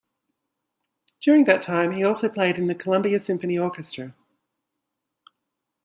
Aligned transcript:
During 1.19 1.43
that 1.43 1.61
time 1.61 1.91
he 1.95 2.03
also 2.03 2.27
played 2.27 2.57
in 2.57 2.65
the 2.65 2.73
Columbia 2.73 3.19
Symphony 3.19 3.59
Orchestra. 3.59 4.15